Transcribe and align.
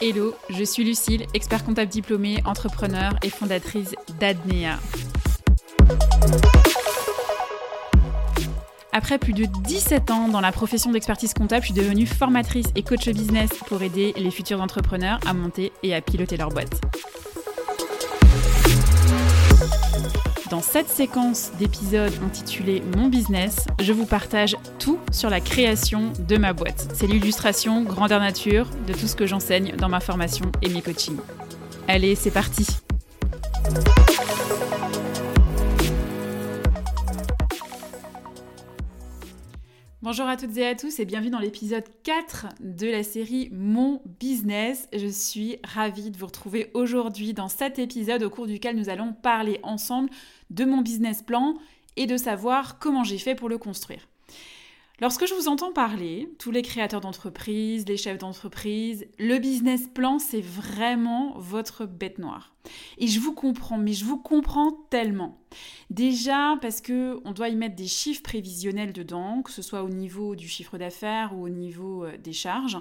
Hello, 0.00 0.34
je 0.50 0.64
suis 0.64 0.84
Lucille, 0.84 1.24
expert 1.32 1.64
comptable 1.64 1.90
diplômée, 1.90 2.42
entrepreneur 2.44 3.16
et 3.22 3.30
fondatrice 3.30 3.94
d'Adnea. 4.20 4.78
Après 8.92 9.18
plus 9.18 9.32
de 9.32 9.46
17 9.64 10.10
ans 10.10 10.28
dans 10.28 10.40
la 10.40 10.52
profession 10.52 10.92
d'expertise 10.92 11.34
comptable, 11.34 11.62
je 11.62 11.72
suis 11.72 11.80
devenue 11.80 12.06
formatrice 12.06 12.66
et 12.76 12.82
coach 12.82 13.08
business 13.08 13.48
pour 13.66 13.82
aider 13.82 14.12
les 14.16 14.30
futurs 14.30 14.60
entrepreneurs 14.60 15.18
à 15.26 15.32
monter 15.32 15.72
et 15.82 15.94
à 15.94 16.00
piloter 16.00 16.36
leur 16.36 16.50
boîte. 16.50 16.83
Dans 20.50 20.60
cette 20.60 20.88
séquence 20.88 21.52
d'épisodes 21.58 22.12
intitulée 22.24 22.82
Mon 22.96 23.08
business, 23.08 23.64
je 23.80 23.94
vous 23.94 24.04
partage 24.04 24.56
tout 24.78 24.98
sur 25.10 25.30
la 25.30 25.40
création 25.40 26.12
de 26.28 26.36
ma 26.36 26.52
boîte. 26.52 26.88
C'est 26.92 27.06
l'illustration 27.06 27.82
grandeur 27.82 28.20
nature 28.20 28.68
de 28.86 28.92
tout 28.92 29.06
ce 29.06 29.16
que 29.16 29.26
j'enseigne 29.26 29.74
dans 29.76 29.88
ma 29.88 30.00
formation 30.00 30.52
et 30.60 30.68
mes 30.68 30.82
coachings. 30.82 31.18
Allez, 31.88 32.14
c'est 32.14 32.30
parti 32.30 32.66
Bonjour 40.04 40.26
à 40.26 40.36
toutes 40.36 40.58
et 40.58 40.66
à 40.66 40.74
tous 40.74 41.00
et 41.00 41.06
bienvenue 41.06 41.30
dans 41.30 41.38
l'épisode 41.38 41.86
4 42.02 42.48
de 42.60 42.88
la 42.88 43.02
série 43.02 43.48
Mon 43.52 44.02
Business. 44.20 44.86
Je 44.92 45.06
suis 45.06 45.56
ravie 45.64 46.10
de 46.10 46.18
vous 46.18 46.26
retrouver 46.26 46.70
aujourd'hui 46.74 47.32
dans 47.32 47.48
cet 47.48 47.78
épisode 47.78 48.22
au 48.22 48.28
cours 48.28 48.46
duquel 48.46 48.76
nous 48.76 48.90
allons 48.90 49.14
parler 49.14 49.60
ensemble 49.62 50.10
de 50.50 50.66
mon 50.66 50.82
business 50.82 51.22
plan 51.22 51.54
et 51.96 52.06
de 52.06 52.18
savoir 52.18 52.78
comment 52.78 53.02
j'ai 53.02 53.16
fait 53.16 53.34
pour 53.34 53.48
le 53.48 53.56
construire. 53.56 54.06
Lorsque 55.00 55.26
je 55.26 55.34
vous 55.34 55.48
entends 55.48 55.72
parler, 55.72 56.32
tous 56.38 56.52
les 56.52 56.62
créateurs 56.62 57.00
d'entreprise, 57.00 57.84
les 57.88 57.96
chefs 57.96 58.18
d'entreprise, 58.18 59.06
le 59.18 59.38
business 59.38 59.88
plan, 59.92 60.20
c'est 60.20 60.40
vraiment 60.40 61.36
votre 61.36 61.84
bête 61.84 62.18
noire. 62.18 62.54
Et 62.98 63.08
je 63.08 63.18
vous 63.18 63.34
comprends, 63.34 63.76
mais 63.76 63.92
je 63.92 64.04
vous 64.04 64.18
comprends 64.18 64.70
tellement. 64.90 65.40
Déjà 65.90 66.56
parce 66.62 66.80
que 66.80 67.20
on 67.24 67.32
doit 67.32 67.48
y 67.48 67.56
mettre 67.56 67.74
des 67.74 67.88
chiffres 67.88 68.22
prévisionnels 68.22 68.92
dedans, 68.92 69.42
que 69.42 69.50
ce 69.50 69.62
soit 69.62 69.82
au 69.82 69.88
niveau 69.88 70.36
du 70.36 70.46
chiffre 70.46 70.78
d'affaires 70.78 71.32
ou 71.34 71.44
au 71.44 71.48
niveau 71.48 72.04
euh, 72.04 72.16
des 72.16 72.32
charges, 72.32 72.78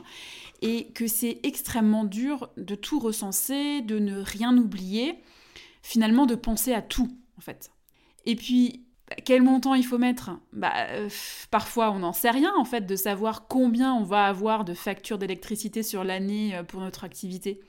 et 0.62 0.92
que 0.94 1.08
c'est 1.08 1.40
extrêmement 1.42 2.06
dur 2.06 2.52
de 2.58 2.76
tout 2.76 3.00
recenser, 3.00 3.82
de 3.82 3.98
ne 3.98 4.20
rien 4.20 4.56
oublier, 4.56 5.16
finalement 5.82 6.28
de 6.28 6.36
penser 6.36 6.74
à 6.74 6.84
tout 6.84 7.10
en 7.40 7.42
fait. 7.42 7.72
Et 8.28 8.36
puis 8.36 8.86
quel 9.26 9.42
montant 9.42 9.74
il 9.74 9.86
faut 9.86 9.98
mettre? 9.98 10.32
Bah, 10.54 10.74
euh, 10.90 11.10
Parfois, 11.52 11.92
on 11.92 12.00
n'en 12.00 12.14
sait 12.14 12.32
rien, 12.32 12.54
en 12.58 12.66
fait, 12.66 12.86
de 12.86 12.96
savoir 12.96 13.48
combien 13.48 13.94
on 13.94 14.04
va 14.04 14.26
avoir 14.26 14.66
de 14.66 14.74
factures 14.74 15.18
d'électricité 15.18 15.84
sur 15.84 16.04
l'année 16.04 16.56
euh, 16.56 16.64
pour 16.64 16.80
notre 16.80 17.04
activité. 17.04 17.60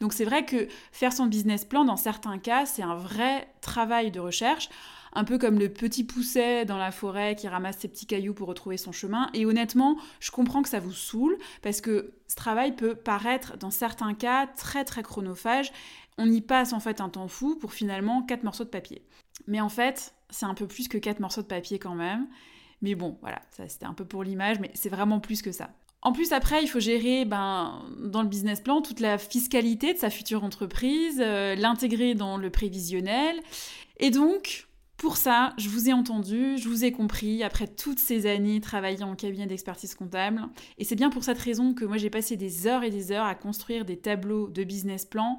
Donc, 0.00 0.12
c'est 0.12 0.24
vrai 0.24 0.44
que 0.44 0.68
faire 0.92 1.12
son 1.12 1.26
business 1.26 1.64
plan, 1.64 1.84
dans 1.84 1.96
certains 1.96 2.38
cas, 2.38 2.66
c'est 2.66 2.82
un 2.82 2.94
vrai 2.94 3.48
travail 3.62 4.10
de 4.10 4.20
recherche, 4.20 4.68
un 5.14 5.24
peu 5.24 5.38
comme 5.38 5.58
le 5.58 5.68
petit 5.70 6.04
pousset 6.04 6.64
dans 6.64 6.78
la 6.78 6.90
forêt 6.90 7.36
qui 7.36 7.48
ramasse 7.48 7.78
ses 7.78 7.88
petits 7.88 8.06
cailloux 8.06 8.34
pour 8.34 8.48
retrouver 8.48 8.76
son 8.76 8.92
chemin. 8.92 9.28
Et 9.34 9.44
honnêtement, 9.44 9.96
je 10.20 10.30
comprends 10.30 10.62
que 10.62 10.68
ça 10.68 10.80
vous 10.80 10.92
saoule, 10.92 11.36
parce 11.62 11.80
que 11.80 12.12
ce 12.28 12.36
travail 12.36 12.76
peut 12.76 12.94
paraître, 12.94 13.56
dans 13.58 13.70
certains 13.70 14.14
cas, 14.14 14.46
très, 14.46 14.84
très 14.84 15.02
chronophage. 15.02 15.72
On 16.18 16.30
y 16.30 16.42
passe, 16.42 16.72
en 16.74 16.80
fait, 16.80 17.00
un 17.00 17.08
temps 17.08 17.28
fou 17.28 17.56
pour 17.56 17.72
finalement 17.72 18.22
quatre 18.22 18.44
morceaux 18.44 18.64
de 18.64 18.68
papier. 18.68 19.02
Mais 19.46 19.60
en 19.60 19.68
fait, 19.68 20.14
c'est 20.30 20.46
un 20.46 20.54
peu 20.54 20.66
plus 20.66 20.88
que 20.88 20.98
quatre 20.98 21.20
morceaux 21.20 21.42
de 21.42 21.46
papier 21.46 21.78
quand 21.78 21.94
même. 21.94 22.26
Mais 22.80 22.94
bon, 22.94 23.18
voilà, 23.20 23.40
ça 23.50 23.68
c'était 23.68 23.86
un 23.86 23.94
peu 23.94 24.04
pour 24.04 24.24
l'image, 24.24 24.58
mais 24.60 24.70
c'est 24.74 24.88
vraiment 24.88 25.20
plus 25.20 25.42
que 25.42 25.52
ça. 25.52 25.70
En 26.04 26.12
plus, 26.12 26.32
après, 26.32 26.64
il 26.64 26.66
faut 26.66 26.80
gérer 26.80 27.24
ben, 27.24 27.84
dans 27.98 28.22
le 28.22 28.28
business 28.28 28.60
plan 28.60 28.82
toute 28.82 28.98
la 28.98 29.18
fiscalité 29.18 29.94
de 29.94 29.98
sa 29.98 30.10
future 30.10 30.42
entreprise, 30.42 31.20
euh, 31.24 31.54
l'intégrer 31.54 32.14
dans 32.14 32.36
le 32.36 32.50
prévisionnel. 32.50 33.36
Et 33.98 34.10
donc, 34.10 34.66
pour 34.96 35.16
ça, 35.16 35.52
je 35.58 35.68
vous 35.68 35.88
ai 35.88 35.92
entendu, 35.92 36.58
je 36.58 36.68
vous 36.68 36.84
ai 36.84 36.90
compris, 36.90 37.44
après 37.44 37.68
toutes 37.68 38.00
ces 38.00 38.26
années 38.26 38.60
travaillant 38.60 39.10
en 39.10 39.14
cabinet 39.14 39.46
d'expertise 39.46 39.94
comptable. 39.94 40.42
Et 40.78 40.84
c'est 40.84 40.96
bien 40.96 41.10
pour 41.10 41.22
cette 41.22 41.38
raison 41.38 41.72
que 41.72 41.84
moi 41.84 41.96
j'ai 41.98 42.10
passé 42.10 42.36
des 42.36 42.66
heures 42.66 42.82
et 42.82 42.90
des 42.90 43.10
heures 43.12 43.26
à 43.26 43.34
construire 43.34 43.84
des 43.84 43.96
tableaux 43.96 44.48
de 44.48 44.64
business 44.64 45.04
plan 45.04 45.38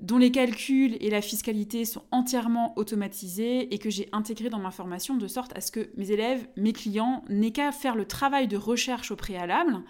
dont 0.00 0.18
les 0.18 0.30
calculs 0.30 0.96
et 1.00 1.10
la 1.10 1.20
fiscalité 1.20 1.84
sont 1.84 2.02
entièrement 2.10 2.72
automatisés 2.78 3.72
et 3.72 3.78
que 3.78 3.90
j'ai 3.90 4.08
intégré 4.12 4.48
dans 4.48 4.58
ma 4.58 4.70
formation 4.70 5.16
de 5.16 5.28
sorte 5.28 5.56
à 5.56 5.60
ce 5.60 5.70
que 5.70 5.90
mes 5.96 6.10
élèves, 6.10 6.46
mes 6.56 6.72
clients, 6.72 7.22
n'aient 7.28 7.52
qu'à 7.52 7.72
faire 7.72 7.96
le 7.96 8.06
travail 8.06 8.48
de 8.48 8.56
recherche 8.56 9.10
au 9.10 9.16
préalable 9.16 9.82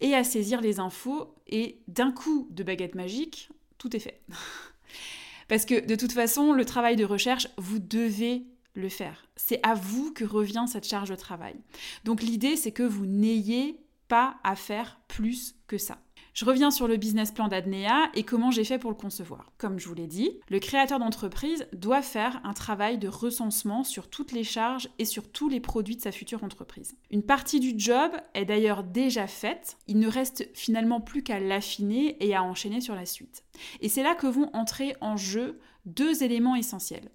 et 0.00 0.14
à 0.14 0.24
saisir 0.24 0.60
les 0.60 0.78
infos 0.80 1.34
et 1.48 1.80
d'un 1.88 2.12
coup 2.12 2.48
de 2.50 2.62
baguette 2.62 2.94
magique, 2.94 3.50
tout 3.78 3.94
est 3.96 4.00
fait. 4.00 4.20
Parce 5.48 5.64
que 5.64 5.84
de 5.84 5.96
toute 5.96 6.12
façon, 6.12 6.52
le 6.52 6.64
travail 6.64 6.96
de 6.96 7.04
recherche, 7.04 7.48
vous 7.56 7.78
devez 7.78 8.44
le 8.74 8.88
faire. 8.88 9.26
C'est 9.36 9.60
à 9.66 9.74
vous 9.74 10.12
que 10.12 10.24
revient 10.24 10.66
cette 10.68 10.86
charge 10.86 11.08
de 11.08 11.16
travail. 11.16 11.56
Donc 12.04 12.22
l'idée, 12.22 12.54
c'est 12.54 12.72
que 12.72 12.82
vous 12.82 13.06
n'ayez 13.06 13.80
pas 14.08 14.36
à 14.44 14.56
faire 14.56 15.00
plus 15.08 15.56
que 15.66 15.78
ça. 15.78 15.98
Je 16.38 16.44
reviens 16.44 16.70
sur 16.70 16.86
le 16.86 16.96
business 16.96 17.32
plan 17.32 17.48
d'Adnea 17.48 18.12
et 18.14 18.22
comment 18.22 18.52
j'ai 18.52 18.62
fait 18.62 18.78
pour 18.78 18.92
le 18.92 18.96
concevoir. 18.96 19.50
Comme 19.58 19.80
je 19.80 19.88
vous 19.88 19.94
l'ai 19.94 20.06
dit, 20.06 20.38
le 20.48 20.60
créateur 20.60 21.00
d'entreprise 21.00 21.66
doit 21.72 22.00
faire 22.00 22.40
un 22.44 22.52
travail 22.52 22.96
de 22.96 23.08
recensement 23.08 23.82
sur 23.82 24.08
toutes 24.08 24.30
les 24.30 24.44
charges 24.44 24.88
et 25.00 25.04
sur 25.04 25.28
tous 25.32 25.48
les 25.48 25.58
produits 25.58 25.96
de 25.96 26.00
sa 26.00 26.12
future 26.12 26.44
entreprise. 26.44 26.94
Une 27.10 27.24
partie 27.24 27.58
du 27.58 27.74
job 27.76 28.12
est 28.34 28.44
d'ailleurs 28.44 28.84
déjà 28.84 29.26
faite, 29.26 29.78
il 29.88 29.98
ne 29.98 30.06
reste 30.06 30.48
finalement 30.54 31.00
plus 31.00 31.24
qu'à 31.24 31.40
l'affiner 31.40 32.16
et 32.24 32.36
à 32.36 32.44
enchaîner 32.44 32.80
sur 32.80 32.94
la 32.94 33.04
suite. 33.04 33.42
Et 33.80 33.88
c'est 33.88 34.04
là 34.04 34.14
que 34.14 34.28
vont 34.28 34.48
entrer 34.52 34.94
en 35.00 35.16
jeu 35.16 35.58
deux 35.86 36.22
éléments 36.22 36.54
essentiels. 36.54 37.10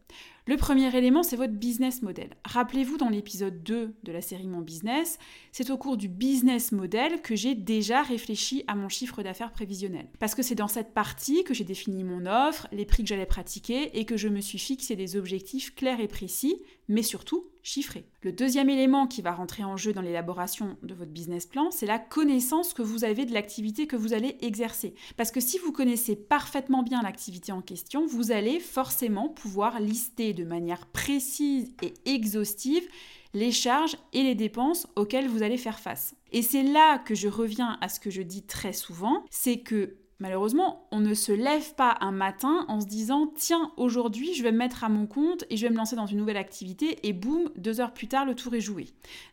Le 0.46 0.58
premier 0.58 0.94
élément, 0.94 1.24
c'est 1.24 1.38
votre 1.38 1.54
business 1.54 2.02
model. 2.02 2.32
Rappelez-vous 2.44 2.98
dans 2.98 3.08
l'épisode 3.08 3.64
2 3.64 3.96
de 4.04 4.12
la 4.12 4.20
série 4.20 4.50
Mon 4.50 4.60
Business, 4.60 5.18
c'est 5.54 5.70
au 5.70 5.78
cours 5.78 5.96
du 5.96 6.10
business 6.10 6.74
model 6.74 7.22
que 7.22 7.34
j'ai 7.34 7.56
déjà 7.56 8.02
réfléchi 8.02 8.66
à 8.68 8.76
mon 8.76 8.90
chiffre 8.90 9.24
d'affaires 9.24 9.54
prévisionnel. 9.54 10.10
Parce 10.20 10.36
que 10.36 10.42
c'est 10.42 10.54
dans 10.54 10.68
cette 10.68 10.94
partie 10.94 11.46
que 11.46 11.54
j'ai 11.54 11.64
défini 11.64 12.04
mon 12.04 12.26
offre, 12.26 12.68
les 12.74 12.84
prix 12.84 13.04
que 13.04 13.10
j'allais 13.10 13.26
pratiquer 13.26 13.98
et 13.98 14.04
que 14.04 14.18
je 14.18 14.28
me 14.28 14.42
suis 14.42 14.60
fixé 14.60 14.98
des 14.98 15.16
objectifs 15.16 15.76
clairs 15.76 16.02
et 16.02 16.10
précis, 16.10 16.62
mais 16.90 17.04
surtout 17.04 17.48
chiffrés. 17.64 18.06
Le 18.22 18.32
deuxième 18.32 18.70
élément 18.70 19.08
qui 19.08 19.22
va 19.22 19.32
rentrer 19.32 19.64
en 19.64 19.78
jeu 19.78 19.94
dans 19.94 20.02
l'élaboration 20.02 20.78
de 20.84 20.94
votre 20.94 21.12
business 21.12 21.46
plan, 21.46 21.72
c'est 21.72 21.86
la 21.86 21.98
connaissance 21.98 22.74
que 22.74 22.82
vous 22.82 23.06
avez 23.06 23.26
de 23.26 23.34
l'activité 23.34 23.88
que 23.88 23.96
vous 23.96 24.14
allez 24.14 24.38
exercer. 24.42 24.94
Parce 25.18 25.32
que 25.32 25.40
si 25.40 25.58
vous 25.58 25.72
connaissez 25.72 26.16
parfaitement 26.16 26.84
bien 26.84 27.02
l'activité 27.02 27.52
en 27.52 27.62
question, 27.62 28.06
vous 28.06 28.32
allez 28.32 28.60
forcément 28.60 29.30
pouvoir 29.30 29.80
lister 29.80 30.34
de 30.34 30.44
manière 30.44 30.86
précise 30.88 31.74
et 31.82 31.94
exhaustive 32.06 32.88
les 33.34 33.52
charges 33.52 33.98
et 34.12 34.24
les 34.24 34.36
dépenses 34.36 34.88
auxquelles 34.96 35.28
vous 35.28 35.42
allez 35.42 35.58
faire 35.58 35.80
face. 35.80 36.16
Et 36.32 36.42
c'est 36.42 36.64
là 36.64 37.00
que 37.00 37.16
je 37.16 37.28
reviens 37.28 37.78
à 37.82 37.90
ce 37.90 38.00
que 38.00 38.12
je 38.12 38.22
dis 38.22 38.44
très 38.44 38.74
souvent, 38.74 39.24
c'est 39.32 39.60
que 39.60 39.96
Malheureusement, 40.24 40.88
on 40.92 41.02
ne 41.02 41.14
se 41.14 41.34
lève 41.34 41.76
pas 41.76 41.98
un 42.00 42.14
matin 42.14 42.64
en 42.70 42.80
se 42.80 42.86
disant 42.86 43.34
tiens, 43.36 43.74
aujourd'hui 43.76 44.34
je 44.34 44.42
vais 44.42 44.54
me 44.54 44.58
mettre 44.58 44.86
à 44.86 44.88
mon 44.88 45.06
compte 45.06 45.44
et 45.50 45.58
je 45.58 45.68
vais 45.68 45.70
me 45.70 45.76
lancer 45.76 45.98
dans 45.98 46.06
une 46.06 46.18
nouvelle 46.18 46.38
activité 46.38 47.06
et 47.06 47.12
boum, 47.12 47.50
deux 47.58 47.82
heures 47.82 47.94
plus 47.94 48.08
tard 48.08 48.24
le 48.24 48.34
tour 48.34 48.56
est 48.56 48.62
joué. 48.62 48.88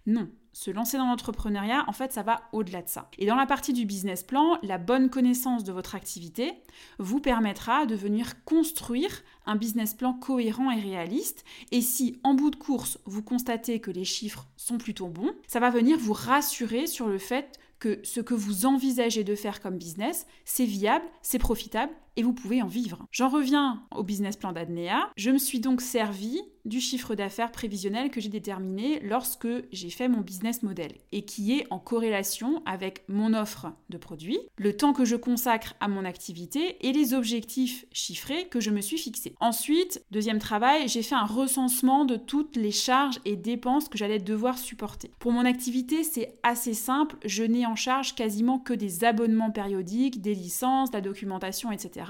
Non, 0.08 0.28
se 0.52 0.72
lancer 0.72 0.96
dans 0.96 1.06
l'entrepreneuriat, 1.06 1.84
en 1.86 1.92
fait, 1.92 2.12
ça 2.12 2.24
va 2.24 2.42
au-delà 2.50 2.82
de 2.82 2.88
ça. 2.88 3.08
Et 3.18 3.26
dans 3.26 3.36
la 3.36 3.46
partie 3.46 3.72
du 3.72 3.86
business 3.86 4.24
plan, 4.24 4.58
la 4.64 4.78
bonne 4.78 5.10
connaissance 5.10 5.62
de 5.62 5.70
votre 5.70 5.94
activité 5.94 6.54
vous 6.98 7.20
permettra 7.20 7.86
de 7.86 7.94
venir 7.94 8.42
construire 8.44 9.22
un 9.46 9.54
business 9.54 9.94
plan 9.94 10.12
cohérent 10.12 10.72
et 10.72 10.80
réaliste. 10.80 11.44
Et 11.70 11.82
si 11.82 12.18
en 12.24 12.34
bout 12.34 12.50
de 12.50 12.56
course, 12.56 12.98
vous 13.04 13.22
constatez 13.22 13.78
que 13.78 13.92
les 13.92 14.04
chiffres 14.04 14.48
sont 14.56 14.78
plutôt 14.78 15.06
bons, 15.06 15.30
ça 15.46 15.60
va 15.60 15.70
venir 15.70 15.96
vous 15.98 16.14
rassurer 16.14 16.88
sur 16.88 17.06
le 17.06 17.18
fait 17.18 17.60
que 17.80 17.98
ce 18.04 18.20
que 18.20 18.34
vous 18.34 18.66
envisagez 18.66 19.24
de 19.24 19.34
faire 19.34 19.60
comme 19.60 19.78
business, 19.78 20.26
c'est 20.44 20.66
viable, 20.66 21.04
c'est 21.22 21.38
profitable 21.38 21.92
et 22.20 22.22
vous 22.22 22.34
pouvez 22.34 22.60
en 22.60 22.66
vivre. 22.66 23.06
J'en 23.12 23.30
reviens 23.30 23.82
au 23.96 24.02
business 24.02 24.36
plan 24.36 24.52
d'Adnea. 24.52 25.10
Je 25.16 25.30
me 25.30 25.38
suis 25.38 25.58
donc 25.58 25.80
servi 25.80 26.38
du 26.66 26.80
chiffre 26.80 27.14
d'affaires 27.14 27.52
prévisionnel 27.52 28.10
que 28.10 28.20
j'ai 28.20 28.28
déterminé 28.28 29.00
lorsque 29.00 29.48
j'ai 29.72 29.88
fait 29.88 30.08
mon 30.08 30.20
business 30.20 30.62
model 30.62 30.92
et 31.12 31.24
qui 31.24 31.54
est 31.58 31.66
en 31.70 31.78
corrélation 31.78 32.62
avec 32.66 33.04
mon 33.08 33.32
offre 33.32 33.72
de 33.88 33.96
produits, 33.96 34.38
le 34.56 34.76
temps 34.76 34.92
que 34.92 35.06
je 35.06 35.16
consacre 35.16 35.74
à 35.80 35.88
mon 35.88 36.04
activité 36.04 36.76
et 36.86 36.92
les 36.92 37.14
objectifs 37.14 37.86
chiffrés 37.92 38.46
que 38.48 38.60
je 38.60 38.70
me 38.70 38.82
suis 38.82 38.98
fixés. 38.98 39.34
Ensuite, 39.40 40.04
deuxième 40.10 40.38
travail, 40.38 40.88
j'ai 40.88 41.02
fait 41.02 41.14
un 41.14 41.24
recensement 41.24 42.04
de 42.04 42.16
toutes 42.16 42.56
les 42.56 42.72
charges 42.72 43.20
et 43.24 43.36
dépenses 43.36 43.88
que 43.88 43.96
j'allais 43.96 44.18
devoir 44.18 44.58
supporter. 44.58 45.10
Pour 45.18 45.32
mon 45.32 45.46
activité, 45.46 46.04
c'est 46.04 46.38
assez 46.42 46.74
simple, 46.74 47.16
je 47.24 47.44
n'ai 47.44 47.64
en 47.64 47.76
charge 47.76 48.14
quasiment 48.14 48.58
que 48.58 48.74
des 48.74 49.04
abonnements 49.04 49.50
périodiques, 49.50 50.20
des 50.20 50.34
licences, 50.34 50.90
de 50.90 50.96
la 50.96 51.00
documentation, 51.00 51.72
etc. 51.72 52.09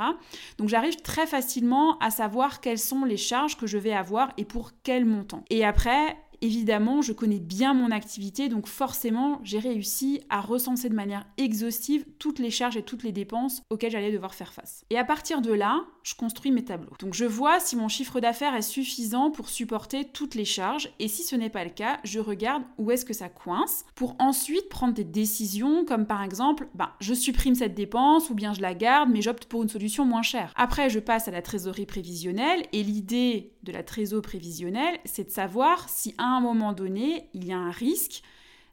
Donc 0.59 0.69
j'arrive 0.69 0.97
très 0.97 1.27
facilement 1.27 1.99
à 1.99 2.11
savoir 2.11 2.61
quelles 2.61 2.79
sont 2.79 3.05
les 3.05 3.17
charges 3.17 3.57
que 3.57 3.67
je 3.67 3.79
vais 3.79 3.93
avoir 3.93 4.33
et 4.37 4.45
pour 4.45 4.73
quel 4.83 5.05
montant. 5.05 5.45
Et 5.51 5.65
après, 5.65 6.17
évidemment, 6.41 7.03
je 7.03 7.13
connais 7.13 7.39
bien 7.39 7.75
mon 7.75 7.91
activité, 7.91 8.49
donc 8.49 8.67
forcément, 8.67 9.41
j'ai 9.45 9.59
réussi 9.59 10.21
à 10.29 10.41
recenser 10.41 10.89
de 10.89 10.95
manière 10.95 11.27
exhaustive 11.37 12.05
toutes 12.19 12.39
les 12.39 12.51
charges 12.51 12.77
et 12.77 12.83
toutes 12.83 13.03
les 13.03 13.13
dépenses 13.13 13.63
auxquelles 13.71 13.93
j'allais 13.93 14.13
devoir 14.13 14.35
faire 14.35 14.53
face. 14.53 14.85
Et 14.91 14.99
à 14.99 15.05
partir 15.05 15.41
de 15.41 15.53
là, 15.53 15.85
je 16.03 16.15
construis 16.15 16.51
mes 16.51 16.65
tableaux. 16.65 16.93
Donc 16.99 17.15
je 17.15 17.25
vois 17.25 17.61
si 17.61 17.77
mon 17.77 17.89
chiffre 17.89 18.21
d'affaires 18.21 18.55
est 18.55 18.63
suffisant 18.63 19.31
pour 19.31 19.49
supporter 19.49 20.05
toutes 20.05 20.35
les 20.35 20.45
charges, 20.45 20.91
et 20.99 21.09
si 21.09 21.23
ce 21.23 21.37
n'est 21.37 21.51
pas 21.51 21.65
le 21.65 21.71
cas, 21.71 21.99
je 22.05 22.21
regarde 22.21 22.63
où 22.79 22.91
est-ce 22.91 23.05
que 23.05 23.13
ça 23.13 23.29
coince, 23.29 23.85
pour 23.95 24.17
ensuite 24.19 24.69
prendre 24.69 24.95
des 24.95 25.05
décisions, 25.05 25.85
comme 25.85 26.07
par 26.07 26.23
exemple, 26.23 26.69
ben, 26.75 26.91
je 27.01 27.15
supprime 27.15 27.55
cette 27.55 27.75
dépense, 27.75 28.31
ou 28.31 28.35
bien 28.35 28.53
je 28.53 28.63
la 28.63 28.75
garde, 28.75 29.11
mais 29.11 29.23
j'opte 29.23 29.47
pour 29.47 29.63
une 29.63 29.69
solution 29.69 30.05
moins 30.05 30.23
chère. 30.23 30.53
Après, 30.57 30.91
je 30.91 30.99
passe 30.99 31.29
à 31.29 31.31
la 31.31 31.43
trésorerie 31.43 31.87
prévisionnelle, 31.87 32.65
et 32.73 32.83
l'idée 32.83 33.53
de 33.63 33.73
la 33.73 33.83
trésorerie 33.83 34.23
prévisionnelle, 34.23 34.99
c'est 35.05 35.25
de 35.25 35.31
savoir 35.31 35.89
si 35.89 36.15
à 36.19 36.25
un 36.25 36.41
moment 36.41 36.73
donné, 36.73 37.29
il 37.35 37.47
y 37.47 37.53
a 37.53 37.59
un 37.59 37.71
risque 37.71 38.23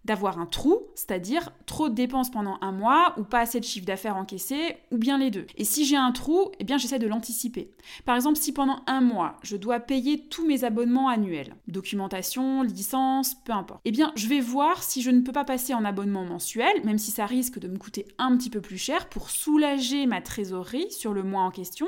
d'avoir 0.08 0.40
un 0.40 0.46
trou, 0.46 0.84
c'est-à-dire 0.96 1.52
trop 1.66 1.90
de 1.90 1.94
dépenses 1.94 2.32
pendant 2.32 2.58
un 2.62 2.72
mois 2.72 3.14
ou 3.18 3.24
pas 3.24 3.42
assez 3.42 3.60
de 3.60 3.66
chiffre 3.66 3.86
d'affaires 3.86 4.16
encaissé, 4.16 4.78
ou 4.92 4.98
bien 4.98 5.18
les 5.18 5.30
deux. 5.30 5.46
Et 5.58 5.66
si 5.66 5.86
j'ai 5.86 5.98
un 5.98 6.14
trou, 6.14 6.50
eh 6.60 6.64
bien 6.64 6.78
j'essaie 6.78 6.98
de 6.98 7.08
l'anticiper. 7.08 7.72
Par 8.06 8.16
exemple, 8.16 8.38
si 8.38 8.54
pendant 8.54 8.80
un 8.88 9.02
mois, 9.02 9.36
je 9.44 9.58
dois 9.58 9.82
payer 9.82 10.28
tous 10.30 10.48
mes 10.48 10.64
abonnements 10.64 11.10
annuels, 11.10 11.56
documentation, 11.68 12.64
licence, 12.64 13.36
peu 13.36 13.52
importe, 13.52 13.82
eh 13.84 13.92
bien 13.92 14.14
je 14.16 14.28
vais 14.28 14.40
voir 14.40 14.82
si 14.82 15.02
je 15.02 15.12
ne 15.12 15.22
peux 15.22 15.34
pas 15.34 15.44
passer 15.44 15.74
en 15.74 15.84
abonnement 15.84 16.24
mensuel, 16.24 16.84
même 16.86 16.98
si 16.98 17.12
ça 17.12 17.26
risque 17.26 17.60
de 17.60 17.68
me 17.68 17.78
coûter 17.78 18.08
un 18.18 18.36
petit 18.38 18.50
peu 18.50 18.62
plus 18.62 18.78
cher, 18.78 19.10
pour 19.10 19.30
soulager 19.30 20.06
ma 20.06 20.22
trésorerie 20.22 20.90
sur 20.90 21.14
le 21.14 21.24
mois 21.24 21.44
en 21.44 21.52
question, 21.52 21.88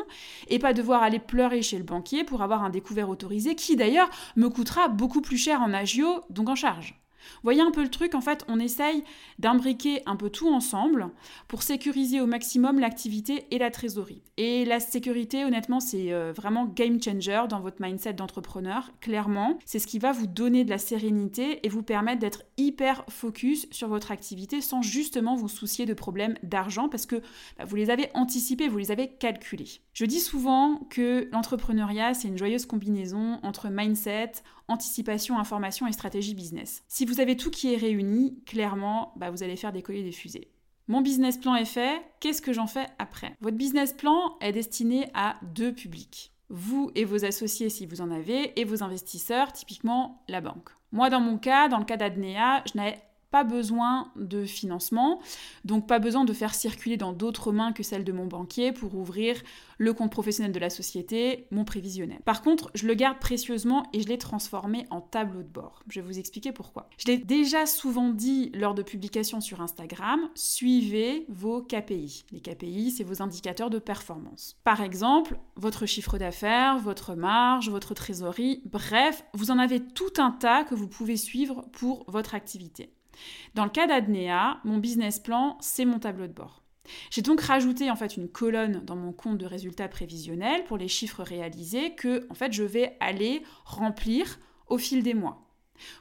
et 0.49 0.59
pas 0.59 0.73
devoir 0.73 1.03
aller 1.03 1.19
pleurer 1.19 1.61
chez 1.61 1.77
le 1.77 1.85
banquier 1.85 2.25
pour 2.25 2.41
avoir 2.41 2.65
un 2.65 2.69
découvert 2.69 3.09
autorisé, 3.09 3.55
qui 3.55 3.77
d'ailleurs 3.77 4.09
me 4.35 4.49
coûtera 4.49 4.89
beaucoup 4.89 5.21
plus 5.21 5.37
cher 5.37 5.61
en 5.61 5.73
agio, 5.73 6.21
donc 6.29 6.49
en 6.49 6.55
charge. 6.55 6.99
Voyez 7.43 7.61
un 7.61 7.71
peu 7.71 7.83
le 7.83 7.89
truc, 7.89 8.15
en 8.15 8.21
fait, 8.21 8.45
on 8.47 8.59
essaye 8.59 9.03
d'imbriquer 9.37 10.01
un 10.05 10.15
peu 10.15 10.29
tout 10.29 10.49
ensemble 10.49 11.09
pour 11.47 11.63
sécuriser 11.63 12.21
au 12.21 12.25
maximum 12.25 12.79
l'activité 12.79 13.45
et 13.51 13.57
la 13.57 13.71
trésorerie. 13.71 14.21
Et 14.37 14.65
la 14.65 14.79
sécurité, 14.79 15.43
honnêtement, 15.45 15.79
c'est 15.79 16.13
euh, 16.13 16.31
vraiment 16.33 16.65
game 16.65 17.01
changer 17.01 17.43
dans 17.49 17.59
votre 17.59 17.81
mindset 17.81 18.13
d'entrepreneur. 18.13 18.91
Clairement, 19.01 19.59
c'est 19.65 19.79
ce 19.79 19.87
qui 19.87 19.99
va 19.99 20.11
vous 20.11 20.27
donner 20.27 20.63
de 20.63 20.69
la 20.69 20.77
sérénité 20.77 21.65
et 21.65 21.69
vous 21.69 21.83
permettre 21.83 22.19
d'être 22.19 22.43
hyper 22.57 23.03
focus 23.09 23.67
sur 23.71 23.87
votre 23.87 24.11
activité 24.11 24.61
sans 24.61 24.81
justement 24.81 25.35
vous 25.35 25.47
soucier 25.47 25.85
de 25.85 25.93
problèmes 25.93 26.35
d'argent 26.43 26.89
parce 26.89 27.05
que 27.05 27.17
bah, 27.57 27.65
vous 27.65 27.75
les 27.75 27.89
avez 27.89 28.09
anticipés, 28.13 28.67
vous 28.67 28.77
les 28.77 28.91
avez 28.91 29.09
calculés. 29.09 29.81
Je 29.99 30.05
dis 30.05 30.21
souvent 30.21 30.77
que 30.89 31.27
l'entrepreneuriat, 31.33 32.13
c'est 32.13 32.29
une 32.29 32.37
joyeuse 32.37 32.65
combinaison 32.65 33.37
entre 33.43 33.67
mindset, 33.69 34.31
anticipation, 34.69 35.37
information 35.37 35.87
et 35.87 35.91
stratégie 35.91 36.35
business. 36.35 36.85
Si 36.87 37.03
vous 37.03 37.19
avez 37.19 37.35
tout 37.35 37.51
qui 37.51 37.73
est 37.73 37.75
réuni, 37.75 38.41
clairement, 38.45 39.11
bah, 39.17 39.29
vous 39.29 39.43
allez 39.43 39.57
faire 39.57 39.73
décoller 39.73 40.01
des 40.01 40.13
fusées. 40.13 40.53
Mon 40.87 41.01
business 41.01 41.35
plan 41.35 41.53
est 41.53 41.65
fait, 41.65 42.01
qu'est-ce 42.21 42.41
que 42.41 42.53
j'en 42.53 42.65
fais 42.65 42.87
après? 42.97 43.35
Votre 43.41 43.57
business 43.57 43.91
plan 43.91 44.37
est 44.39 44.53
destiné 44.53 45.09
à 45.15 45.35
deux 45.53 45.73
publics. 45.73 46.31
Vous 46.47 46.91
et 46.95 47.03
vos 47.03 47.25
associés 47.25 47.69
si 47.69 47.85
vous 47.85 47.99
en 47.99 48.09
avez, 48.09 48.57
et 48.57 48.63
vos 48.63 48.81
investisseurs, 48.81 49.51
typiquement 49.51 50.23
la 50.29 50.39
banque. 50.39 50.69
Moi, 50.93 51.09
dans 51.09 51.19
mon 51.19 51.37
cas, 51.37 51.67
dans 51.67 51.77
le 51.77 51.83
cas 51.83 51.97
d'Adnea, 51.97 52.63
je 52.71 52.77
n'avais 52.77 53.01
pas 53.31 53.43
besoin 53.43 54.11
de 54.15 54.45
financement, 54.45 55.19
donc 55.63 55.87
pas 55.87 55.99
besoin 55.99 56.25
de 56.25 56.33
faire 56.33 56.55
circuler 56.55 56.97
dans 56.97 57.13
d'autres 57.13 57.51
mains 57.51 57.73
que 57.73 57.83
celles 57.83 58.03
de 58.03 58.11
mon 58.11 58.25
banquier 58.25 58.71
pour 58.71 58.95
ouvrir 58.95 59.41
le 59.77 59.93
compte 59.93 60.11
professionnel 60.11 60.51
de 60.51 60.59
la 60.59 60.69
société, 60.69 61.47
mon 61.51 61.63
prévisionnel. 61.63 62.19
Par 62.25 62.41
contre, 62.41 62.69
je 62.73 62.85
le 62.87 62.93
garde 62.95 63.19
précieusement 63.19 63.85
et 63.93 64.01
je 64.01 64.07
l'ai 64.07 64.17
transformé 64.17 64.85
en 64.89 64.99
tableau 64.99 65.41
de 65.41 65.47
bord. 65.47 65.83
Je 65.87 66.01
vais 66.01 66.07
vous 66.07 66.19
expliquer 66.19 66.51
pourquoi. 66.51 66.89
Je 66.97 67.07
l'ai 67.07 67.17
déjà 67.17 67.65
souvent 67.65 68.09
dit 68.09 68.51
lors 68.53 68.73
de 68.73 68.83
publications 68.83 69.41
sur 69.41 69.61
Instagram, 69.61 70.19
suivez 70.35 71.25
vos 71.29 71.61
KPI. 71.61 72.25
Les 72.31 72.41
KPI, 72.41 72.91
c'est 72.91 73.03
vos 73.03 73.21
indicateurs 73.21 73.69
de 73.69 73.79
performance. 73.79 74.57
Par 74.63 74.81
exemple, 74.81 75.39
votre 75.55 75.85
chiffre 75.85 76.17
d'affaires, 76.17 76.77
votre 76.79 77.15
marge, 77.15 77.69
votre 77.69 77.93
trésorerie, 77.93 78.61
bref, 78.65 79.23
vous 79.33 79.51
en 79.51 79.59
avez 79.59 79.79
tout 79.79 80.13
un 80.17 80.31
tas 80.31 80.63
que 80.63 80.75
vous 80.75 80.87
pouvez 80.87 81.17
suivre 81.17 81.65
pour 81.71 82.03
votre 82.07 82.35
activité. 82.35 82.93
Dans 83.55 83.63
le 83.63 83.69
cas 83.69 83.87
d'Adnea, 83.87 84.59
mon 84.63 84.77
business 84.77 85.19
plan, 85.19 85.57
c'est 85.61 85.85
mon 85.85 85.99
tableau 85.99 86.27
de 86.27 86.33
bord. 86.33 86.63
J'ai 87.11 87.21
donc 87.21 87.41
rajouté 87.41 87.91
en 87.91 87.95
fait 87.95 88.17
une 88.17 88.29
colonne 88.29 88.83
dans 88.83 88.95
mon 88.95 89.11
compte 89.11 89.37
de 89.37 89.45
résultats 89.45 89.87
prévisionnels 89.87 90.63
pour 90.63 90.77
les 90.77 90.87
chiffres 90.87 91.23
réalisés 91.23 91.93
que 91.95 92.25
en 92.29 92.33
fait 92.33 92.51
je 92.51 92.63
vais 92.63 92.97
aller 92.99 93.43
remplir 93.65 94.39
au 94.67 94.77
fil 94.77 95.03
des 95.03 95.13
mois. 95.13 95.45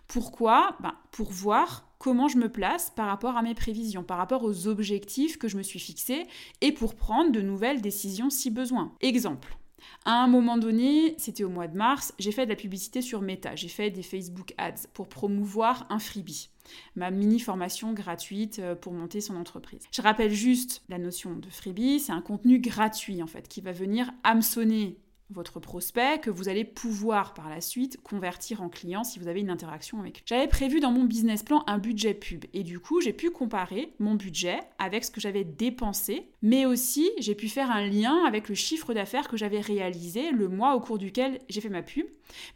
Pourquoi? 0.06 0.76
Ben, 0.80 0.94
Pour 1.10 1.30
voir 1.30 1.88
comment 1.98 2.28
je 2.28 2.38
me 2.38 2.48
place 2.48 2.90
par 2.90 3.06
rapport 3.06 3.36
à 3.36 3.42
mes 3.42 3.54
prévisions, 3.54 4.02
par 4.02 4.18
rapport 4.18 4.44
aux 4.44 4.66
objectifs 4.66 5.38
que 5.38 5.48
je 5.48 5.56
me 5.56 5.62
suis 5.62 5.80
fixés 5.80 6.26
et 6.60 6.72
pour 6.72 6.94
prendre 6.94 7.32
de 7.32 7.40
nouvelles 7.40 7.80
décisions 7.80 8.30
si 8.30 8.50
besoin. 8.50 8.92
Exemple. 9.00 9.57
À 10.04 10.22
un 10.22 10.28
moment 10.28 10.58
donné, 10.58 11.14
c'était 11.18 11.44
au 11.44 11.48
mois 11.48 11.68
de 11.68 11.76
mars, 11.76 12.14
j'ai 12.18 12.32
fait 12.32 12.44
de 12.44 12.50
la 12.50 12.56
publicité 12.56 13.02
sur 13.02 13.22
Meta, 13.22 13.56
j'ai 13.56 13.68
fait 13.68 13.90
des 13.90 14.02
Facebook 14.02 14.54
Ads 14.58 14.88
pour 14.94 15.08
promouvoir 15.08 15.86
un 15.90 15.98
freebie. 15.98 16.50
Ma 16.96 17.10
mini 17.10 17.40
formation 17.40 17.92
gratuite 17.92 18.58
euh, 18.58 18.74
pour 18.74 18.92
monter 18.92 19.20
son 19.20 19.36
entreprise. 19.36 19.82
Je 19.90 20.02
rappelle 20.02 20.32
juste 20.32 20.82
la 20.88 20.98
notion 20.98 21.34
de 21.36 21.48
freebie, 21.48 22.00
c'est 22.00 22.12
un 22.12 22.20
contenu 22.20 22.58
gratuit 22.58 23.22
en 23.22 23.26
fait 23.26 23.48
qui 23.48 23.60
va 23.60 23.72
venir 23.72 24.10
hameçonner 24.22 24.98
votre 25.30 25.60
prospect 25.60 26.20
que 26.20 26.30
vous 26.30 26.48
allez 26.48 26.64
pouvoir 26.64 27.34
par 27.34 27.48
la 27.50 27.60
suite 27.60 28.00
convertir 28.02 28.62
en 28.62 28.68
client 28.68 29.04
si 29.04 29.18
vous 29.18 29.28
avez 29.28 29.40
une 29.40 29.50
interaction 29.50 30.00
avec 30.00 30.16
lui. 30.16 30.24
J'avais 30.26 30.48
prévu 30.48 30.80
dans 30.80 30.90
mon 30.90 31.04
business 31.04 31.42
plan 31.42 31.64
un 31.66 31.78
budget 31.78 32.14
pub 32.14 32.44
et 32.54 32.62
du 32.62 32.80
coup 32.80 33.00
j'ai 33.00 33.12
pu 33.12 33.30
comparer 33.30 33.92
mon 33.98 34.14
budget 34.14 34.58
avec 34.78 35.04
ce 35.04 35.10
que 35.10 35.20
j'avais 35.20 35.44
dépensé 35.44 36.30
mais 36.40 36.64
aussi 36.64 37.10
j'ai 37.18 37.34
pu 37.34 37.48
faire 37.48 37.70
un 37.70 37.86
lien 37.86 38.24
avec 38.26 38.48
le 38.48 38.54
chiffre 38.54 38.94
d'affaires 38.94 39.28
que 39.28 39.36
j'avais 39.36 39.60
réalisé 39.60 40.30
le 40.30 40.48
mois 40.48 40.74
au 40.74 40.80
cours 40.80 40.98
duquel 40.98 41.40
j'ai 41.48 41.60
fait 41.60 41.68
ma 41.68 41.82
pub 41.82 42.06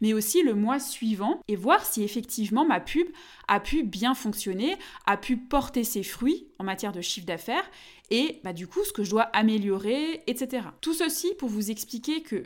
mais 0.01 0.13
aussi 0.13 0.41
le 0.43 0.55
mois 0.55 0.79
suivant 0.79 1.41
et 1.47 1.55
voir 1.55 1.85
si 1.85 2.03
effectivement 2.03 2.65
ma 2.65 2.79
pub 2.79 3.07
a 3.47 3.59
pu 3.59 3.83
bien 3.83 4.13
fonctionner, 4.15 4.75
a 5.05 5.17
pu 5.17 5.37
porter 5.37 5.83
ses 5.83 6.03
fruits 6.03 6.47
en 6.59 6.63
matière 6.63 6.91
de 6.91 7.01
chiffre 7.01 7.27
d'affaires 7.27 7.69
et 8.09 8.39
bah, 8.43 8.53
du 8.53 8.67
coup 8.67 8.83
ce 8.83 8.93
que 8.93 9.03
je 9.03 9.09
dois 9.09 9.23
améliorer, 9.23 10.23
etc. 10.27 10.67
Tout 10.81 10.93
ceci 10.93 11.33
pour 11.37 11.49
vous 11.49 11.71
expliquer 11.71 12.21
que 12.21 12.43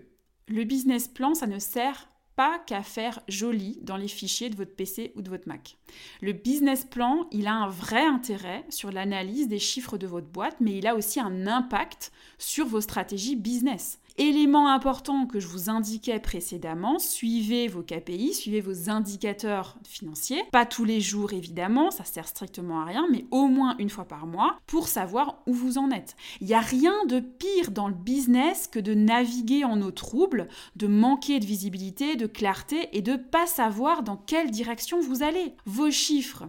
le 0.47 0.63
business 0.63 1.07
plan, 1.07 1.33
ça 1.33 1.47
ne 1.47 1.59
sert 1.59 2.09
pas 2.37 2.59
qu'à 2.59 2.83
faire 2.83 3.19
joli 3.27 3.79
dans 3.81 3.97
les 3.97 4.07
fichiers 4.07 4.49
de 4.49 4.55
votre 4.55 4.75
PC 4.75 5.11
ou 5.15 5.21
de 5.21 5.29
votre 5.29 5.47
Mac. 5.47 5.75
Le 6.21 6.33
business 6.33 6.85
plan, 6.85 7.27
il 7.31 7.47
a 7.47 7.53
un 7.53 7.67
vrai 7.67 8.05
intérêt 8.05 8.63
sur 8.69 8.91
l'analyse 8.91 9.47
des 9.47 9.59
chiffres 9.59 9.97
de 9.97 10.05
votre 10.05 10.27
boîte, 10.27 10.57
mais 10.59 10.77
il 10.77 10.85
a 10.85 10.95
aussi 10.95 11.19
un 11.19 11.47
impact 11.47 12.11
sur 12.37 12.67
vos 12.67 12.81
stratégies 12.81 13.35
business. 13.35 13.99
Élément 14.19 14.69
important 14.69 15.27
que 15.27 15.39
je 15.39 15.47
vous 15.47 15.69
indiquais 15.69 16.19
précédemment, 16.19 16.97
suivez 16.97 17.67
vos 17.67 17.83
KPI, 17.83 18.33
suivez 18.33 18.61
vos 18.61 18.89
indicateurs 18.89 19.77
financiers. 19.87 20.43
Pas 20.51 20.65
tous 20.65 20.85
les 20.85 21.01
jours 21.01 21.33
évidemment, 21.33 21.91
ça 21.91 22.03
sert 22.03 22.27
strictement 22.27 22.81
à 22.81 22.85
rien, 22.85 23.05
mais 23.11 23.25
au 23.29 23.45
moins 23.45 23.75
une 23.77 23.91
fois 23.91 24.05
par 24.05 24.25
mois 24.25 24.57
pour 24.65 24.87
savoir 24.87 25.43
où 25.45 25.53
vous 25.53 25.77
en 25.77 25.91
êtes. 25.91 26.15
Il 26.41 26.47
n'y 26.47 26.55
a 26.55 26.61
rien 26.61 27.05
de 27.05 27.19
pire 27.19 27.69
dans 27.69 27.87
le 27.87 27.93
business 27.93 28.67
que 28.67 28.79
de 28.79 28.95
naviguer 28.95 29.65
en 29.65 29.83
eau 29.83 29.91
trouble, 29.91 30.47
de 30.75 30.87
manquer 30.87 31.39
de 31.39 31.45
visibilité, 31.45 32.15
de 32.15 32.25
clarté 32.25 32.89
et 32.93 33.03
de 33.03 33.17
pas 33.17 33.45
savoir 33.45 34.01
dans 34.01 34.17
quelle 34.17 34.49
direction 34.49 34.99
vous 34.99 35.21
allez. 35.21 35.53
Vos 35.67 35.91
chiffres, 35.91 36.45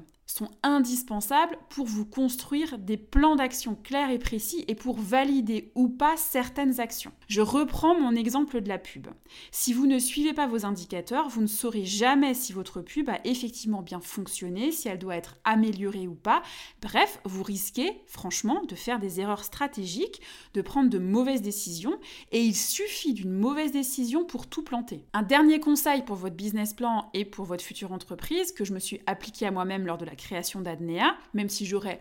indispensables 0.62 1.58
pour 1.68 1.86
vous 1.86 2.04
construire 2.04 2.78
des 2.78 2.96
plans 2.96 3.36
d'action 3.36 3.74
clairs 3.74 4.10
et 4.10 4.18
précis 4.18 4.64
et 4.68 4.74
pour 4.74 4.98
valider 4.98 5.72
ou 5.74 5.88
pas 5.88 6.16
certaines 6.16 6.80
actions. 6.80 7.12
Je 7.28 7.40
reprends 7.40 7.98
mon 7.98 8.14
exemple 8.14 8.60
de 8.60 8.68
la 8.68 8.78
pub. 8.78 9.08
Si 9.50 9.72
vous 9.72 9.86
ne 9.86 9.98
suivez 9.98 10.32
pas 10.32 10.46
vos 10.46 10.64
indicateurs, 10.64 11.28
vous 11.28 11.42
ne 11.42 11.46
saurez 11.46 11.84
jamais 11.84 12.34
si 12.34 12.52
votre 12.52 12.80
pub 12.80 13.08
a 13.08 13.20
effectivement 13.24 13.82
bien 13.82 14.00
fonctionné, 14.00 14.72
si 14.72 14.88
elle 14.88 14.98
doit 14.98 15.16
être 15.16 15.36
améliorée 15.44 16.08
ou 16.08 16.14
pas. 16.14 16.42
Bref, 16.82 17.20
vous 17.24 17.42
risquez 17.42 18.02
franchement 18.06 18.62
de 18.64 18.74
faire 18.74 18.98
des 18.98 19.20
erreurs 19.20 19.44
stratégiques, 19.44 20.20
de 20.54 20.62
prendre 20.62 20.90
de 20.90 20.98
mauvaises 20.98 21.42
décisions 21.42 21.98
et 22.32 22.40
il 22.40 22.54
suffit 22.54 23.14
d'une 23.14 23.32
mauvaise 23.32 23.72
décision 23.72 24.24
pour 24.24 24.46
tout 24.46 24.62
planter. 24.62 25.04
Un 25.12 25.22
dernier 25.22 25.60
conseil 25.60 26.02
pour 26.02 26.16
votre 26.16 26.36
business 26.36 26.74
plan 26.74 27.10
et 27.14 27.24
pour 27.24 27.44
votre 27.44 27.64
future 27.64 27.92
entreprise 27.92 28.52
que 28.52 28.64
je 28.64 28.72
me 28.72 28.78
suis 28.78 29.00
appliqué 29.06 29.46
à 29.46 29.50
moi-même 29.50 29.86
lors 29.86 29.98
de 29.98 30.04
la 30.04 30.14
création 30.28 30.60
d'Adnea, 30.60 31.16
même 31.32 31.48
si 31.48 31.64
j'aurais 31.64 32.00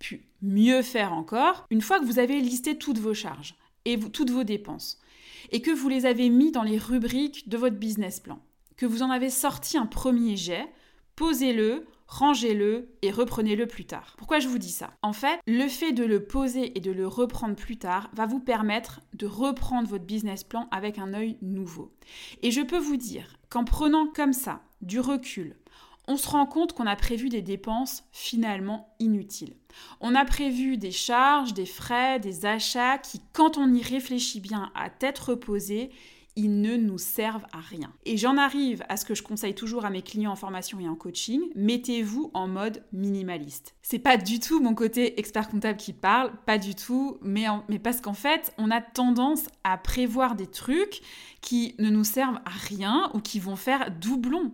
pu 0.00 0.24
mieux 0.42 0.82
faire 0.82 1.12
encore, 1.12 1.64
une 1.70 1.80
fois 1.80 2.00
que 2.00 2.04
vous 2.04 2.18
avez 2.18 2.40
listé 2.40 2.76
toutes 2.76 2.98
vos 2.98 3.14
charges 3.14 3.54
et 3.84 3.98
toutes 3.98 4.30
vos 4.30 4.42
dépenses, 4.42 4.98
et 5.52 5.62
que 5.62 5.70
vous 5.70 5.88
les 5.88 6.04
avez 6.04 6.28
mis 6.28 6.50
dans 6.50 6.64
les 6.64 6.78
rubriques 6.78 7.48
de 7.48 7.56
votre 7.56 7.76
business 7.76 8.18
plan, 8.18 8.40
que 8.76 8.86
vous 8.86 9.02
en 9.02 9.10
avez 9.10 9.30
sorti 9.30 9.78
un 9.78 9.86
premier 9.86 10.36
jet, 10.36 10.66
posez-le, 11.14 11.86
rangez-le 12.08 12.88
et 13.02 13.12
reprenez-le 13.12 13.66
plus 13.66 13.84
tard. 13.84 14.14
Pourquoi 14.18 14.40
je 14.40 14.48
vous 14.48 14.58
dis 14.58 14.72
ça? 14.72 14.92
En 15.02 15.12
fait, 15.12 15.38
le 15.46 15.68
fait 15.68 15.92
de 15.92 16.04
le 16.04 16.24
poser 16.24 16.76
et 16.76 16.80
de 16.80 16.90
le 16.90 17.06
reprendre 17.06 17.54
plus 17.54 17.76
tard 17.76 18.10
va 18.12 18.26
vous 18.26 18.40
permettre 18.40 19.02
de 19.14 19.26
reprendre 19.26 19.88
votre 19.88 20.04
business 20.04 20.42
plan 20.42 20.68
avec 20.72 20.98
un 20.98 21.14
œil 21.14 21.36
nouveau. 21.42 21.92
Et 22.42 22.50
je 22.50 22.62
peux 22.62 22.78
vous 22.78 22.96
dire 22.96 23.36
qu'en 23.50 23.64
prenant 23.64 24.06
comme 24.06 24.32
ça 24.32 24.62
du 24.80 25.00
recul, 25.00 25.56
on 26.08 26.16
se 26.16 26.28
rend 26.28 26.46
compte 26.46 26.72
qu'on 26.72 26.86
a 26.86 26.96
prévu 26.96 27.28
des 27.28 27.42
dépenses 27.42 28.04
finalement 28.12 28.94
inutiles. 28.98 29.54
On 30.00 30.14
a 30.14 30.24
prévu 30.24 30.78
des 30.78 30.90
charges, 30.90 31.54
des 31.54 31.66
frais, 31.66 32.18
des 32.18 32.46
achats 32.46 32.98
qui, 32.98 33.20
quand 33.32 33.58
on 33.58 33.72
y 33.72 33.82
réfléchit 33.82 34.40
bien 34.40 34.72
à 34.74 34.90
tête 34.90 35.18
reposée, 35.18 35.90
ils 36.38 36.60
ne 36.60 36.76
nous 36.76 36.98
servent 36.98 37.46
à 37.52 37.58
rien. 37.58 37.92
Et 38.06 38.16
j'en 38.16 38.36
arrive 38.36 38.84
à 38.88 38.96
ce 38.96 39.04
que 39.04 39.16
je 39.16 39.24
conseille 39.24 39.56
toujours 39.56 39.84
à 39.84 39.90
mes 39.90 40.02
clients 40.02 40.30
en 40.30 40.36
formation 40.36 40.78
et 40.78 40.88
en 40.88 40.94
coaching, 40.94 41.42
mettez-vous 41.56 42.30
en 42.32 42.46
mode 42.46 42.84
minimaliste. 42.92 43.74
C'est 43.82 43.98
pas 43.98 44.16
du 44.16 44.38
tout 44.38 44.60
mon 44.60 44.74
côté 44.74 45.18
expert 45.18 45.48
comptable 45.48 45.78
qui 45.78 45.92
parle, 45.92 46.30
pas 46.46 46.58
du 46.58 46.76
tout, 46.76 47.18
mais, 47.22 47.46
mais 47.68 47.80
parce 47.80 48.00
qu'en 48.00 48.14
fait, 48.14 48.52
on 48.56 48.70
a 48.70 48.80
tendance 48.80 49.48
à 49.64 49.76
prévoir 49.78 50.36
des 50.36 50.46
trucs 50.46 51.00
qui 51.40 51.74
ne 51.80 51.90
nous 51.90 52.04
servent 52.04 52.38
à 52.44 52.50
rien 52.50 53.10
ou 53.14 53.18
qui 53.18 53.40
vont 53.40 53.56
faire 53.56 53.90
doublon. 53.90 54.52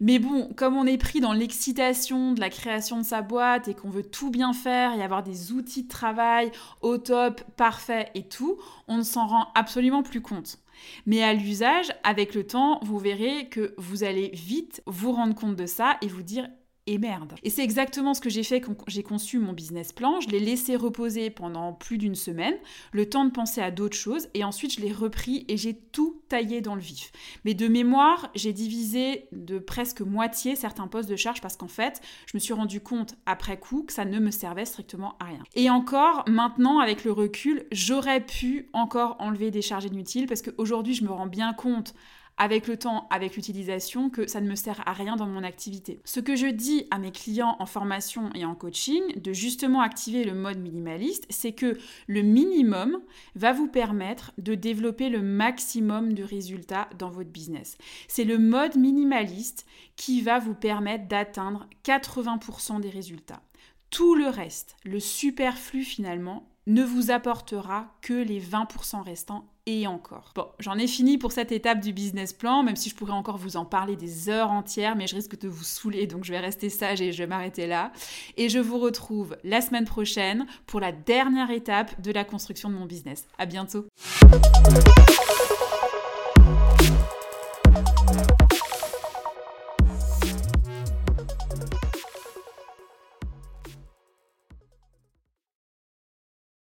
Mais 0.00 0.18
bon, 0.18 0.50
comme 0.56 0.74
on 0.74 0.86
est 0.86 0.96
pris 0.98 1.20
dans 1.20 1.34
l'excitation 1.34 2.32
de 2.32 2.40
la 2.40 2.48
création 2.48 2.96
de 2.96 3.04
sa 3.04 3.20
boîte 3.20 3.68
et 3.68 3.74
qu'on 3.74 3.90
veut 3.90 4.02
tout 4.02 4.30
bien 4.30 4.54
faire 4.54 4.94
et 4.94 5.02
avoir 5.02 5.22
des 5.22 5.52
outils 5.52 5.82
de 5.82 5.88
travail 5.88 6.50
au 6.80 6.96
top, 6.96 7.42
parfait 7.58 8.10
et 8.14 8.22
tout, 8.22 8.56
on 8.88 8.96
ne 8.96 9.02
s'en 9.02 9.26
rend 9.26 9.48
absolument 9.54 10.02
plus 10.02 10.22
compte. 10.22 10.58
Mais 11.06 11.22
à 11.22 11.32
l'usage, 11.32 11.92
avec 12.02 12.34
le 12.34 12.46
temps, 12.46 12.80
vous 12.82 12.98
verrez 12.98 13.48
que 13.48 13.74
vous 13.78 14.04
allez 14.04 14.30
vite 14.34 14.82
vous 14.86 15.12
rendre 15.12 15.34
compte 15.34 15.56
de 15.56 15.66
ça 15.66 15.96
et 16.02 16.08
vous 16.08 16.22
dire 16.22 16.48
et 16.86 16.98
merde. 16.98 17.34
Et 17.42 17.50
c'est 17.50 17.64
exactement 17.64 18.14
ce 18.14 18.20
que 18.20 18.30
j'ai 18.30 18.42
fait 18.42 18.60
quand 18.60 18.76
j'ai 18.86 19.02
conçu 19.02 19.38
mon 19.38 19.52
business 19.52 19.92
plan. 19.92 20.20
Je 20.20 20.28
l'ai 20.28 20.40
laissé 20.40 20.76
reposer 20.76 21.30
pendant 21.30 21.72
plus 21.72 21.98
d'une 21.98 22.14
semaine, 22.14 22.54
le 22.92 23.08
temps 23.08 23.24
de 23.24 23.30
penser 23.30 23.60
à 23.60 23.70
d'autres 23.70 23.96
choses, 23.96 24.28
et 24.34 24.44
ensuite 24.44 24.74
je 24.74 24.80
l'ai 24.80 24.92
repris 24.92 25.44
et 25.48 25.56
j'ai 25.56 25.74
tout 25.74 26.20
taillé 26.28 26.60
dans 26.60 26.74
le 26.74 26.80
vif. 26.80 27.12
Mais 27.44 27.54
de 27.54 27.68
mémoire, 27.68 28.30
j'ai 28.34 28.52
divisé 28.52 29.28
de 29.32 29.58
presque 29.58 30.00
moitié 30.00 30.56
certains 30.56 30.86
postes 30.86 31.08
de 31.08 31.16
charge 31.16 31.40
parce 31.40 31.56
qu'en 31.56 31.68
fait, 31.68 32.00
je 32.26 32.36
me 32.36 32.40
suis 32.40 32.54
rendu 32.54 32.80
compte 32.80 33.14
après 33.26 33.58
coup 33.58 33.82
que 33.82 33.92
ça 33.92 34.04
ne 34.04 34.18
me 34.18 34.30
servait 34.30 34.64
strictement 34.64 35.16
à 35.20 35.24
rien. 35.24 35.42
Et 35.54 35.70
encore, 35.70 36.24
maintenant, 36.28 36.78
avec 36.78 37.04
le 37.04 37.12
recul, 37.12 37.64
j'aurais 37.72 38.24
pu 38.24 38.68
encore 38.72 39.16
enlever 39.18 39.50
des 39.50 39.62
charges 39.62 39.84
inutiles 39.84 40.26
parce 40.26 40.42
qu'aujourd'hui, 40.42 40.94
je 40.94 41.04
me 41.04 41.10
rends 41.10 41.26
bien 41.26 41.52
compte 41.52 41.94
avec 42.38 42.66
le 42.66 42.76
temps, 42.76 43.06
avec 43.10 43.36
l'utilisation, 43.36 44.10
que 44.10 44.26
ça 44.26 44.40
ne 44.40 44.48
me 44.48 44.54
sert 44.54 44.82
à 44.86 44.92
rien 44.92 45.16
dans 45.16 45.26
mon 45.26 45.42
activité. 45.42 46.00
Ce 46.04 46.20
que 46.20 46.36
je 46.36 46.46
dis 46.46 46.86
à 46.90 46.98
mes 46.98 47.12
clients 47.12 47.56
en 47.58 47.66
formation 47.66 48.30
et 48.34 48.44
en 48.44 48.54
coaching, 48.54 49.02
de 49.20 49.32
justement 49.32 49.80
activer 49.80 50.24
le 50.24 50.34
mode 50.34 50.58
minimaliste, 50.58 51.26
c'est 51.30 51.52
que 51.52 51.78
le 52.06 52.22
minimum 52.22 53.00
va 53.34 53.52
vous 53.52 53.68
permettre 53.68 54.32
de 54.38 54.54
développer 54.54 55.08
le 55.08 55.22
maximum 55.22 56.12
de 56.12 56.22
résultats 56.22 56.88
dans 56.98 57.10
votre 57.10 57.30
business. 57.30 57.78
C'est 58.08 58.24
le 58.24 58.38
mode 58.38 58.76
minimaliste 58.76 59.66
qui 59.96 60.20
va 60.20 60.38
vous 60.38 60.54
permettre 60.54 61.08
d'atteindre 61.08 61.66
80% 61.84 62.80
des 62.80 62.90
résultats. 62.90 63.42
Tout 63.90 64.14
le 64.14 64.28
reste, 64.28 64.76
le 64.84 65.00
superflu 65.00 65.84
finalement, 65.84 66.48
ne 66.66 66.82
vous 66.82 67.10
apportera 67.10 67.94
que 68.02 68.12
les 68.12 68.40
20% 68.40 69.02
restants 69.02 69.46
et 69.66 69.86
encore. 69.86 70.32
Bon, 70.34 70.46
j'en 70.60 70.78
ai 70.78 70.86
fini 70.86 71.18
pour 71.18 71.32
cette 71.32 71.52
étape 71.52 71.80
du 71.80 71.92
business 71.92 72.32
plan, 72.32 72.62
même 72.62 72.76
si 72.76 72.88
je 72.88 72.94
pourrais 72.94 73.12
encore 73.12 73.36
vous 73.36 73.56
en 73.56 73.64
parler 73.64 73.96
des 73.96 74.28
heures 74.28 74.50
entières, 74.50 74.96
mais 74.96 75.06
je 75.06 75.16
risque 75.16 75.38
de 75.38 75.48
vous 75.48 75.64
saouler, 75.64 76.06
donc 76.06 76.24
je 76.24 76.32
vais 76.32 76.38
rester 76.38 76.70
sage 76.70 77.00
et 77.00 77.12
je 77.12 77.18
vais 77.18 77.26
m'arrêter 77.26 77.66
là. 77.66 77.92
Et 78.36 78.48
je 78.48 78.58
vous 78.58 78.78
retrouve 78.78 79.36
la 79.44 79.60
semaine 79.60 79.84
prochaine 79.84 80.46
pour 80.66 80.80
la 80.80 80.92
dernière 80.92 81.50
étape 81.50 82.00
de 82.00 82.12
la 82.12 82.24
construction 82.24 82.70
de 82.70 82.74
mon 82.74 82.86
business. 82.86 83.26
À 83.38 83.46
bientôt. 83.46 83.86